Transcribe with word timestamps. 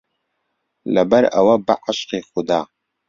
لەبەرئەوە 0.93 1.55
بەعشقی 1.67 2.19
خودا 2.29 2.61